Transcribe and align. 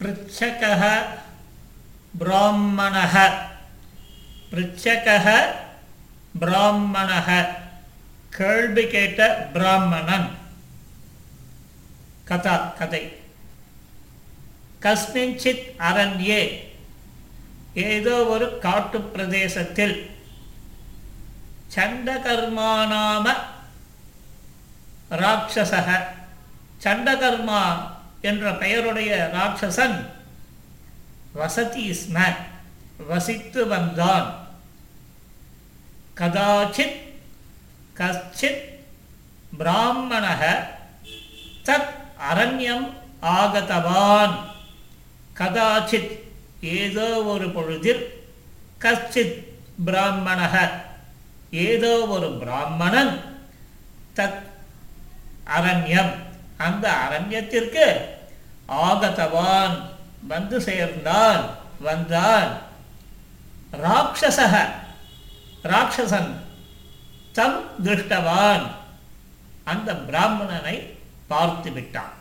पृच्छकः 0.00 0.82
ब्राह्मणः 2.14 3.14
पृच्छकः 4.52 5.26
ब्राह्मणः 6.34 7.28
கேள்வி 8.32 8.84
கேட்ட 8.92 9.20
பிராமணன் 9.54 10.26
கதா 12.28 12.56
கதை 12.78 13.02
கஸ்மிஞ்சித் 14.84 15.66
அரண்யே 15.88 16.40
ஏதோ 17.86 18.14
ஒரு 18.34 18.46
காட்டு 18.58 18.98
பிரதேசத்தில் 19.14 19.96
சண்டகர்மானாம 21.76 23.26
ராட்சசக 25.20 25.88
சண்டகர்மா 26.84 27.62
என்ற 28.21 28.53
பெயருடைய 28.53 29.31
ராட்சசன் 29.33 30.09
வசதி 31.33 31.89
ஸ்ம 31.89 32.35
வசித்து 33.07 33.67
வந்தான். 33.67 34.47
கதாச்சித் 36.17 36.99
கச்சித் 37.97 38.61
பிராமணக 39.59 40.67
தத் 41.63 41.89
அரண்யம் 42.33 42.89
ஆகதவான். 43.21 44.35
கதாச்சித் 45.37 46.19
ஏதோ 46.61 47.23
ஒரு 47.23 47.47
பொழுதில் 47.51 48.03
கச்சித் 48.79 49.45
பிராமணக 49.85 50.71
ஏதோ 51.51 52.07
ஒரு 52.07 52.37
பிராமணன் 52.37 53.13
தத் 54.15 54.41
அரண்யம். 55.57 56.13
அந்த 56.67 56.85
அரண்யத்திற்கு 57.05 57.85
ஆகதவான் 58.87 59.75
வந்து 60.31 60.57
சேர்ந்தான் 60.67 61.41
வந்தான் 61.87 62.49
ராட்சசக 63.83 64.55
ராட்சசன் 65.71 66.31
தம் 67.37 67.59
திருஷ்டவான். 67.83 68.65
அந்த 69.71 69.89
பிராமணனை 70.07 70.77
பார்த்து 71.31 71.69
விட்டான் 71.71 72.15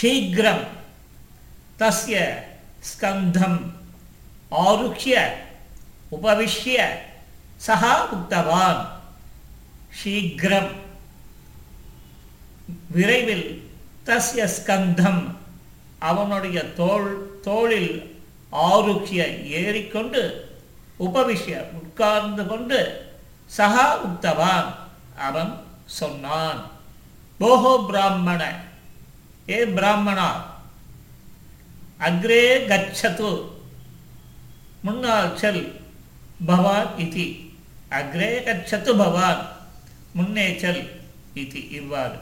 சீக்கிரம் 0.00 0.64
தஸ்ய 1.80 2.16
ஸ்கந்தம் 2.88 3.60
ஆருக்ய 4.66 5.14
உபவிஷ்ய 6.16 6.78
சகா 7.66 7.94
உக்தவான். 8.16 8.80
சீக்கிரம் 10.00 10.70
விரைவில் 12.94 13.46
தஸ்ய 14.06 14.42
ஸ்கந்தம் 14.56 15.22
அவனுடைய 16.10 16.58
தோல் 16.80 17.10
தோளில் 17.46 17.92
ஆரோக்கிய 18.68 19.22
ஏறிக்கொண்டு 19.60 20.22
உபவிஷ்ய 21.06 21.56
உட்கார்ந்து 21.78 22.42
கொண்டு 22.46 22.80
சகா 23.58 23.86
உத்தவான். 24.08 24.68
அவன் 25.26 25.52
சொன்னான் 26.00 26.60
போஹோ 27.40 27.72
பிராமண 27.88 28.42
ஏ 29.54 29.58
பிராமணா 29.76 30.28
அக்ரே 32.08 32.44
கச்சது 32.70 33.30
முன்னால் 34.86 35.32
செல் 35.40 35.64
பவான் 36.48 36.90
இதி 37.04 37.26
அக்ரே 37.98 38.30
கச்சத்து 38.46 38.92
பவான் 39.02 39.42
முன்னே 40.18 40.46
செல் 40.62 40.82
இதி 41.42 41.62
இவ்வாறு. 41.80 42.18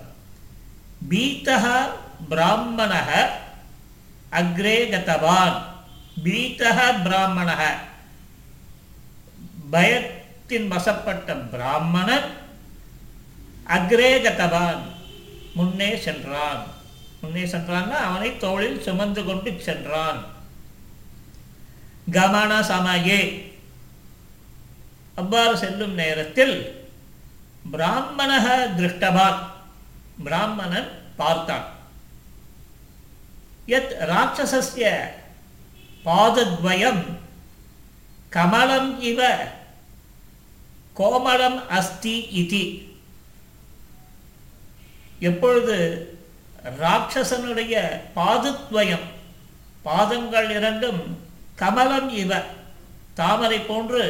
பீத்தக 1.09 1.89
பிராமணக 2.31 3.27
அக்ரே 4.33 4.89
கதவான். 4.91 5.63
பீத்தக 6.25 6.93
பிராமணக 7.05 7.63
பயத்தின் 9.73 10.69
வசப்பட்ட 10.69 11.37
பிராமணன் 11.37 12.37
அக்ரே 13.67 14.23
கதவான். 14.23 14.79
முன்னே 15.55 15.97
சென்றான். 15.97 16.67
முன்னே 17.21 17.43
சென்றான்னா 17.43 17.91
அவனை 17.91 18.37
தோளில் 18.37 18.83
சுமந்து 18.83 19.25
கொண்டு 19.25 19.61
சென்றான். 19.61 20.25
கமன 22.11 22.61
சமயே. 22.61 23.53
அவ்வாறு 25.15 25.59
செல்லும் 25.59 25.95
நேரத்தில் 25.95 26.89
பிராமணக 27.73 28.67
திருஷ்டவான். 28.77 29.39
பிராமணன் 30.25 31.00
பார்த்தான். 31.21 31.67
யத் 33.73 33.95
ராட்சசஸ்ய 34.13 34.85
பாதத்வயம் 36.05 37.03
கமலம் 38.37 38.91
இவ 39.11 39.21
கோமலம் 40.99 41.59
அஸ்தி 41.79 42.15
இதி. 42.41 42.65
எப்பொழுது 45.29 45.77
ராட்சசனுடைய 46.83 47.75
பாதுத்வயம் 48.17 49.07
பாதங்கள் 49.87 50.49
இரண்டும் 50.57 51.01
கமலம் 51.61 52.11
இவ 52.23 52.33
தாமரை 53.21 53.61
போன்று 53.71 54.03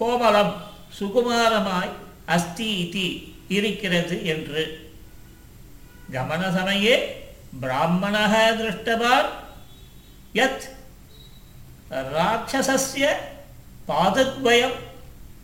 கோமலம் 0.00 0.54
சுகுமாரமாய் 0.98 1.92
அஸ்தி 2.34 2.68
இதி 2.84 3.08
இருக்கிறது 3.56 4.16
என்று. 4.34 4.62
गमनसमये 6.13 6.95
ब्राह्मणः 7.55 8.33
दृष्टवान् 8.55 9.29
यत् 10.37 10.67
राक्षसस्य 12.09 13.07
पादद्वयं 13.89 14.73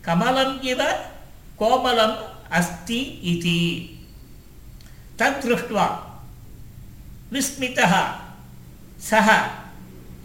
कमलम् 0.04 0.54
इव 0.66 0.80
कोमलम् 1.58 2.16
अस्ति 2.58 3.00
इति 3.32 3.60
तद्दृष्ट्वा 5.20 5.86
विस्मितः 7.32 7.94
सः 9.02 9.28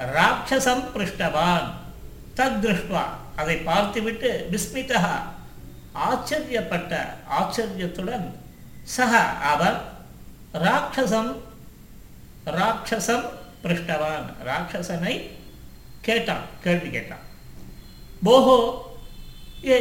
ராட்சசம் 0.09 0.83
பிருஷ்டவான் 0.91 1.65
தத் 2.37 2.59
திருஷ்டுவா 2.63 3.01
அதை 3.39 3.55
பார்த்துவிட்டு 3.65 4.29
விஸ்மிதா 4.51 5.01
ஆச்சரியப்பட்ட 6.05 6.91
ஆச்சரியத்துடன் 7.39 8.27
சக 8.93 9.13
அவன் 9.49 9.77
ராட்சசம் 10.62 11.32
ராட்சசம் 12.46 13.26
பிருஷ்டவான். 13.62 14.26
ராட்சசனை 14.48 15.14
கேட்டான் 16.02 16.44
கேள்வி 16.64 16.90
கேட்டான். 16.90 17.24
போஹோ 18.24 18.58
ஏ 19.66 19.78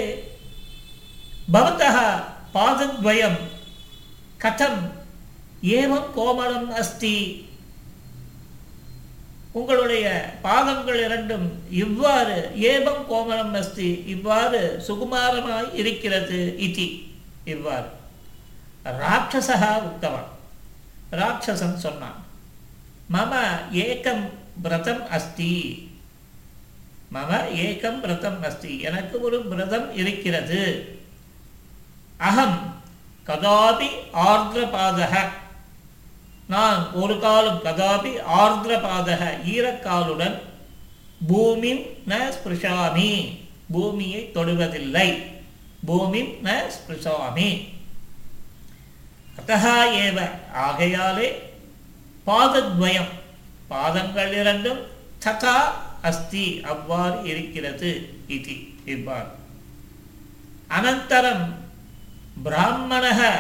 பவத்தः 1.54 1.98
பாதத்வயம் 2.54 3.40
கதம் 4.44 4.82
ஏவம் 5.62 6.10
கோமலம் 6.16 6.70
அஸ்தி. 6.82 7.16
உங்களுடைய 9.52 10.06
பாதங்கள் 10.42 11.00
இரண்டும் 11.04 11.48
இவ்வாறு 11.70 12.38
ஏவம் 12.72 13.04
கோமலம் 13.10 13.54
அஸ்தி 13.54 13.90
இவ்வாறு 14.06 14.84
சுகுமாரமாய் 14.88 15.74
இருக்கிறது 15.74 16.40
இதி. 16.58 16.88
இவ்வாறு. 17.46 17.90
ராட்சசா 19.02 19.60
உத்தவன் 19.90 20.30
ராட்சசன் 21.14 21.76
சொன்னான். 21.76 22.26
மம 23.14 23.40
ஏக்கம் 23.72 24.30
விரதம் 24.62 25.10
அஸ்தி. 25.10 25.90
மம 27.14 27.52
ஏக்கம் 27.52 28.02
விரதம் 28.02 28.44
அஸ்தி. 28.44 28.82
எனக்கு 28.82 29.22
ஒரு 29.22 29.48
விரதம் 29.48 29.96
இருக்கிறது. 29.96 31.00
அகம் 32.18 32.76
கதாபி 33.28 33.88
ஆர்திரபாதக. 34.14 35.28
நான் 36.48 36.94
ஒரு 36.94 37.20
காலம் 37.20 37.62
கதாபி 37.64 38.18
ஆர்திரபாதக. 38.38 39.38
ஈரக்காலுடன் 39.46 40.40
பூமி 41.28 41.74
ந 42.08 42.34
ஸ்பிருஷாமி. 42.34 43.40
பூமியை 43.72 44.32
தொடுவதில்லை. 44.34 45.24
பூமி 45.86 46.22
ந 46.22 46.62
ஸ்பிருஷாமி. 46.68 47.73
அத்தகா 49.38 49.76
ஏவ. 50.06 50.30
ஆகையாலே 50.54 51.42
பாதத்வயம். 52.28 53.12
பாதங்கள் 53.68 54.34
இரண்டும் 54.34 54.80
ததா 55.26 55.62
அஸ்தி 56.02 56.62
அவ்வாறு 56.64 57.24
இருக்கிறது 57.24 58.20
இது 58.28 58.56
என்பார். 58.86 59.28
அனந்தரம் 60.70 61.52
பிராமணக 62.46 63.32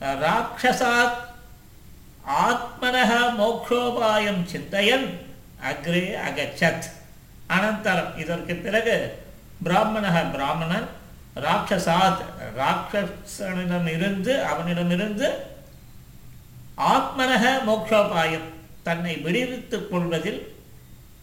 ராட்சசாத் 0.00 1.18
ஆத்மனக 2.26 3.34
மோக்ஷோபாயம் 3.34 4.46
சிந்தையன் 4.46 5.20
அக்ரே 5.70 6.18
அகச்சத். 6.28 6.90
அனந்தரம். 7.48 8.18
இதற்கு 8.18 8.54
பிறகு 8.54 9.22
பிராமணக 9.64 10.30
பிராமணன் 10.32 10.88
ராட்சசாத் 11.36 12.22
ராட்சசனிடமிருந்து 12.56 14.42
அவனிடமிருந்து 14.42 15.28
ஆத்மனக 16.76 17.64
மோக்ஷோபாயம் 17.64 18.48
தன்னை 18.82 19.16
விடுவித்துக் 19.16 19.90
கொள்வதில் 19.90 20.56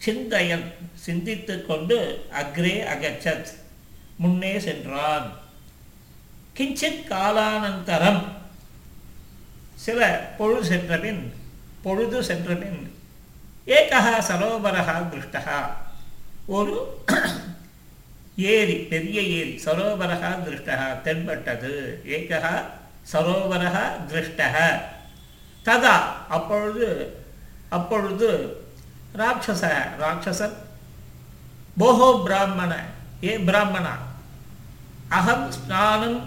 சிந்தையன் 0.06 0.74
சிந்தித்து 0.96 1.66
கொண்டு 1.66 2.26
அக்ரே 2.32 2.76
அகச்சத் 2.84 3.48
முன்னே 4.18 4.60
சென்றான். 4.60 5.34
கிஞ்சித் 6.58 7.06
காலானந்தரம் 7.10 8.24
சில 9.76 10.34
பொழுது 10.38 10.66
சென்றபின் 10.66 11.34
பொழுது 11.84 12.24
சென்றபின் 12.24 12.96
ஏகா 13.66 14.20
சரோவரகா 14.20 15.10
திருஷ்டகா 15.10 15.70
ஒரு 16.46 17.02
ஏரி 18.54 18.76
பெரிய 18.92 19.18
ஏரி 19.38 19.54
சரோவரகா 19.66 20.30
திருஷ்டா 20.46 20.76
தென்பட்டது. 21.06 21.74
ஏகா 22.16 22.54
சரோவரகா 23.12 23.84
திருஷ்டக 24.10 24.56
ததா 25.68 25.96
அப்பொழுது 26.36 26.88
அப்பொழுது 27.78 28.30
ராட்சச 29.20 29.64
ராட்சசன் 30.02 30.58
போகோ 31.80 32.10
பிராமண 32.26 32.74
ஏ 33.30 33.34
பிராமணா. 33.48 33.94
அகம் 35.18 35.48
ஸ்நானம் 35.58 36.20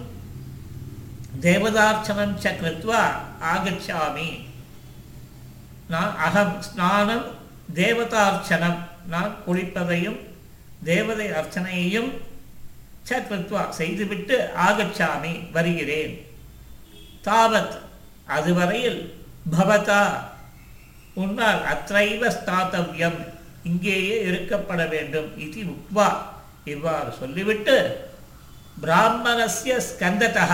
தேவதார்ச்சனம் 1.45 2.35
ச 2.43 2.53
கிருத்வா 2.59 3.01
ஆகச்சாமி. 3.51 4.29
நான் 5.93 6.13
அகம் 6.27 6.55
ஸ்நானம் 6.67 7.25
தேவதார்ச்சனம் 7.79 8.79
நான் 9.13 9.33
குளிப்பதையும் 9.45 10.19
தேவதை 10.89 11.27
அர்ச்சனையையும் 11.39 12.11
ச 13.07 13.19
கிருத்வா 13.29 13.61
செய்துவிட்டு 13.79 14.35
ஆகச்சாமி 14.65 15.33
வருகிறேன். 15.55 16.13
தாவத் 17.27 17.75
அதுவரையில் 18.35 19.01
பவதா 19.53 20.03
உன்னால் 21.23 21.61
அத்தைவ 21.73 22.21
ஸ்தாத்தவ்யம் 22.37 23.19
இங்கேயே 23.69 24.15
இருக்கப்பட 24.29 24.81
வேண்டும் 24.93 25.29
இது 25.45 25.61
உக்வா. 25.73 26.07
இவ்வாறு 26.73 27.11
சொல்லிவிட்டு 27.19 27.75
பிராமணசிய 28.83 29.73
ஸ்கந்ததா 29.89 30.47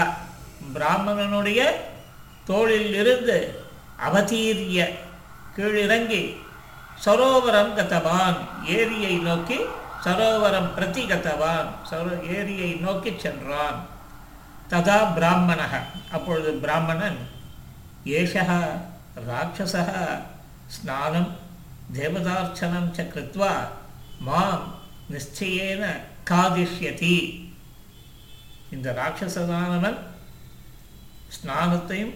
பிராமணனுடைய 0.75 1.61
தோளில் 2.49 2.93
இருந்து 3.01 3.37
அவதீரிய 4.07 4.79
கீழிறங்கி 5.55 6.23
சரோவரம் 7.05 7.73
கதவான் 7.77 8.39
ஏரியை 8.75 9.13
நோக்கி 9.27 9.59
சரோவரம் 10.03 10.69
பிரதி 10.75 11.03
கத்தவான் 11.07 11.69
சரோ 11.89 12.13
ஏரியை 12.35 12.69
நோக்கி 12.83 13.11
சென்றான். 13.23 13.79
ததா 14.71 14.97
பிராமணக. 15.17 15.73
அப்பொழுது 16.15 16.51
பிராமணன் 16.63 17.19
ஏஷः 18.19 18.51
ராட்சசः 19.29 19.91
ஸ்நானம் 20.75 21.29
தேவதார்ச்சனம் 21.97 22.89
ச 22.97 23.05
கிருத்வா 23.13 23.51
மாம் 24.27 24.65
நிச்சயேன 25.13 25.83
காதிஷ்யதி. 26.31 27.17
இந்த 28.75 28.87
ராட்சசனானவன் 29.01 29.99
ஸ்நானத்தையும் 31.35 32.15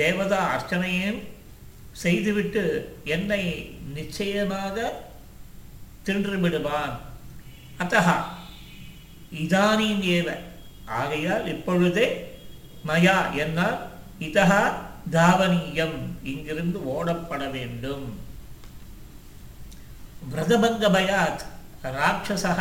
தேவதா 0.00 0.40
அர்ச்சனையும் 0.54 1.20
செய்துவிட்டு 2.02 2.64
என்னை 3.14 3.42
நிச்சயமாக 3.98 5.06
தின்று 6.08 6.36
விடுவான் 6.42 6.94
அத்தகா 7.82 8.14
இதானீம் 9.42 10.02
ஏவ. 10.16 10.28
ஆகையால் 10.98 11.46
இப்பொழுதே 11.54 12.06
மயா 12.88 13.16
என்னால் 13.42 13.78
இதகா 14.26 14.62
தாவனீயம் 15.16 15.98
இங்கிருந்து 16.22 16.78
ஓடப்பட 16.94 17.42
வேண்டும். 17.50 18.06
விரதபங்க 20.30 20.84
பயாத் 20.96 21.44
ராட்சசா 21.98 22.54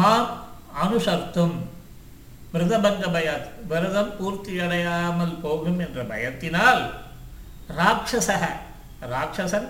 மாம் 0.00 0.32
அனுசர்த்தும். 0.82 1.56
விரதபங்க 2.52 3.04
பயாத் 3.16 3.48
விரதம் 3.70 4.12
பூர்த்தி 4.18 4.54
அடையாமல் 4.58 5.40
போகும் 5.42 5.78
என்ற 5.78 6.02
பயத்தினால் 6.12 6.82
ராட்சசக 7.78 8.44
ராட்சசன் 9.12 9.68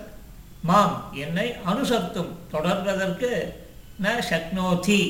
மாம் 0.68 0.96
என்னை 1.22 1.46
அனுசர்த்தும் 1.70 2.32
தொடர்வதற்கு 2.52 3.30
ந 4.04 4.06
சக்னோதி 4.30 5.00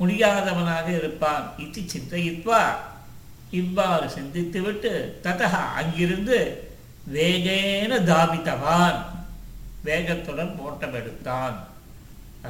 முடியாதவனாக 0.00 0.86
இருப்பான். 0.98 1.44
இது 1.64 1.80
சிந்தயித்வா. 1.92 2.62
இவ்வாறு 3.60 4.06
சிந்தித்துவிட்டு 4.16 4.92
ததக 5.24 5.54
அங்கிருந்து 5.80 6.38
வேகேன 7.14 7.92
தாவித்தவான். 8.10 8.98
வேகத்துடன் 9.86 10.52
ஓட்டம் 10.66 10.94
எடுத்தான் 11.00 11.56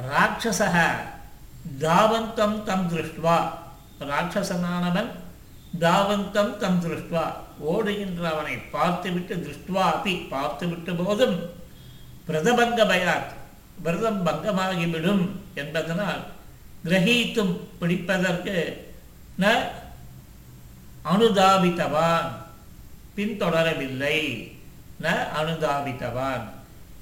ராட்சசக 0.09 0.77
தாவந்தம் 1.85 2.57
தம் 2.63 2.87
திருஷ்டுவா. 2.91 3.37
ராட்சசனானவன் 4.11 5.11
தாவந்தம் 5.83 6.53
தம் 6.61 6.79
திருஷ்டுவா. 6.83 7.25
ஓடுகின்ற 7.71 8.23
அவனை 8.33 8.55
பார்த்துவிட்டு 8.75 9.35
திருஷ்டுவா 9.45 9.83
அப்படி 9.93 10.13
பார்த்துவிட்ட 10.31 10.91
போதும் 11.03 11.37
பிரதபங்க 12.27 12.81
பயாத் 12.83 13.31
விரதம் 13.83 14.25
பங்கமாகிவிடும் 14.25 15.29
என்பதனால் 15.53 16.23
கிரகித்தும் 16.85 17.59
பிடிப்பதற்கு 17.81 18.77
ந 19.39 19.61
அனுதாபித்தவான். 21.13 22.31
பின்தொடரவில்லை. 23.15 24.51
ந 25.01 25.27
அனுதாபித்தவான். 25.41 26.43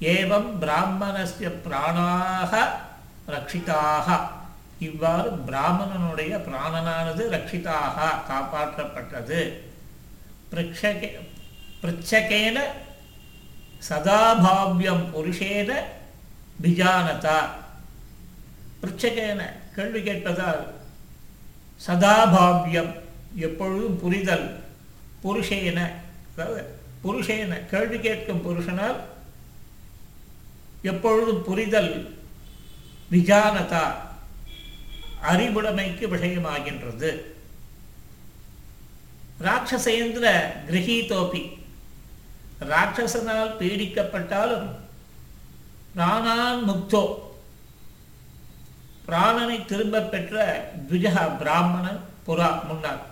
ஏவம் 0.00 0.50
பிராமணஸ்ய 0.60 1.52
பிராணாக 1.68 2.58
ரட்சிதாக 3.28 4.20
இவ்வாறு 4.78 5.30
பிராமணனுடைய 5.46 6.38
பிராணனானது 6.46 7.22
ரட்சிதாக 7.30 7.98
காப்பாற்றப்பட்டது. 8.28 9.52
பிரச்சகே 10.52 11.10
பிரச்சகேன 11.82 12.60
சதாபாவியம் 13.88 15.04
புருஷேன 15.14 15.70
பிஜானதா 16.62 17.38
பிரச்சகேன 18.82 19.40
கேள்வி 19.76 20.00
கேட்பதால் 20.00 20.62
சதாபாவியம் 21.86 22.92
எப்பொழுதும் 23.46 23.98
புரிதல். 24.02 24.46
புருஷேன 25.24 25.78
அதாவது 26.34 26.62
புருஷேன 27.04 27.52
கேள்வி 27.70 27.98
கேட்கும் 27.98 28.44
புருஷனால் 28.46 28.98
எப்பொழுதும் 30.82 31.42
புரிதல் 31.48 31.92
விஜானதா 33.10 33.84
அறிவுடைமைக்கு 35.30 36.04
விஷயமாகின்றது. 36.14 37.10
ராட்சசேந்திர 39.46 40.26
கிரகீதோபி 40.68 41.42
ராட்சசனால் 42.70 43.56
பீடிக்கப்பட்டாலும் 43.58 44.68
பிராணான் 45.96 46.62
முக்தோ. 46.68 47.02
பிராணனை 49.08 49.64
திரும்ப 49.64 50.00
பெற்ற 50.00 50.64
துஜகா 50.88 51.36
பிராமணன் 51.38 52.00
புறா 52.26 52.64
முன்னாள். 52.64 53.02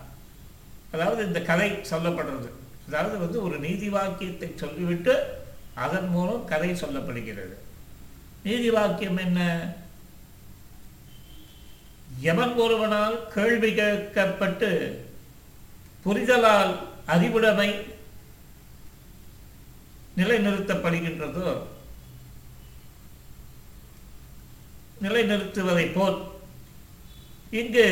அதாவது 0.92 1.26
இந்த 1.26 1.40
கதை 1.40 1.70
சொல்லப்படுறது. 1.70 2.48
அதாவது 2.88 3.18
வந்து 3.18 3.42
ஒரு 3.42 3.58
நீதி 3.58 3.88
வாக்கியத்தை 3.88 4.52
சொல்லிவிட்டு 4.56 5.14
அதன் 5.74 6.08
மூலம் 6.08 6.44
கதை 6.44 6.70
சொல்லப்படுகிறது. 6.70 7.54
நீதி 8.42 8.70
வாக்கியம் 8.70 9.16
என்ன? 9.16 9.40
எவன் 12.20 12.54
ஒருவனால் 12.54 13.28
கேள்வி 13.34 13.72
கேட்கப்பட்டு 13.72 14.70
புரிதலால் 16.04 16.76
அறிவுடைமை 17.06 17.70
நிலைநிறுத்தப்படுகின்றதோ 20.16 21.50
நிலைநிறுத்துவதை 25.02 25.86
போல் 25.92 26.18
இங்கு 27.50 27.86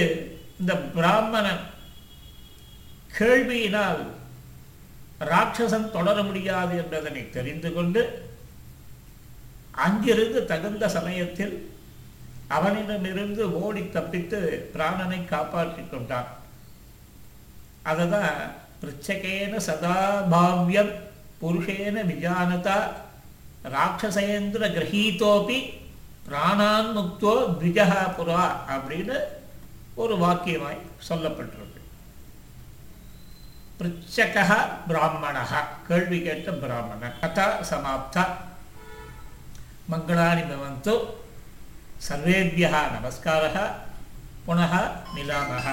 இந்த 0.61 0.73
பிராமணன் 0.97 1.65
கேள்வியினால் 3.19 4.03
ராட்சசன் 5.31 5.91
தொடர 5.91 6.17
முடியாது 6.23 6.77
என்பதனை 6.77 7.23
தெரிந்து 7.31 7.71
கொண்டு 7.73 8.03
அங்கிருந்து 9.87 10.41
தகுந்த 10.45 10.85
சமயத்தில் 10.89 11.55
அவனிடமிருந்து 12.49 13.43
ஓடி 13.63 13.83
தப்பித்து 13.89 14.39
பிராணனை 14.75 15.25
காப்பாற்றிக் 15.25 15.91
கொண்டான். 15.91 16.31
அதுதான் 17.83 18.39
பிருச்சகேன 18.81 19.57
சதாபாவியம் 19.69 20.93
புருஷேன 21.41 21.97
விஜானதா 22.11 22.79
ராட்சசேந்திர 23.75 24.63
கிரகீதோபி 24.77 25.59
பிராணான் 26.27 26.91
முக்தோ 26.97 27.33
த்விஜகா 27.61 28.03
புரா 28.19 28.43
அப்படின்னு 28.75 29.17
ஒரு 30.03 30.15
வாக்கியமாய் 30.23 30.81
சொல்லப்பட்டிருக்கு. 31.09 31.81
பிருச்சக 33.79 34.37
பிராமணா 34.89 35.43
கேள்வி 35.89 36.19
கேட்ட 36.27 36.53
பிராமணன் 36.63 37.19
கதா 37.23 37.47
சமாப்தா 37.71 38.25
மங்களானி 39.93 40.43
பவந்து 40.51 40.95
சர்வேபியா 42.07 42.81
நமஸ்காரः 42.95 43.57
புனः 44.47 44.75
மிலாமः 45.15 45.67